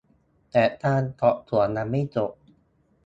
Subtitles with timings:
[0.51, 2.31] แต่การสอบสวนยังไม่จบ